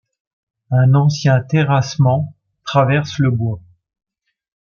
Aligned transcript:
Un 0.71 0.95
ancien 0.95 1.41
terrassement 1.41 2.33
traverse 2.63 3.19
le 3.19 3.29
bois. 3.29 3.61